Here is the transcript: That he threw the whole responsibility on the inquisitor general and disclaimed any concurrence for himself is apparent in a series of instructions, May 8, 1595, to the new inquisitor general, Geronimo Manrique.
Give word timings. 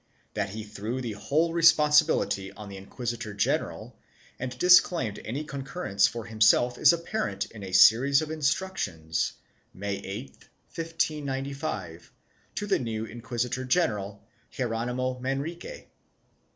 That 0.33 0.49
he 0.49 0.63
threw 0.63 0.99
the 0.99 1.11
whole 1.11 1.53
responsibility 1.53 2.51
on 2.53 2.69
the 2.69 2.77
inquisitor 2.77 3.35
general 3.35 3.99
and 4.39 4.57
disclaimed 4.57 5.19
any 5.23 5.43
concurrence 5.43 6.07
for 6.07 6.25
himself 6.25 6.75
is 6.79 6.91
apparent 6.91 7.45
in 7.51 7.61
a 7.63 7.71
series 7.71 8.19
of 8.19 8.31
instructions, 8.31 9.33
May 9.75 9.97
8, 9.97 10.31
1595, 10.73 12.11
to 12.55 12.65
the 12.65 12.79
new 12.79 13.05
inquisitor 13.05 13.63
general, 13.63 14.23
Geronimo 14.49 15.19
Manrique. 15.19 15.87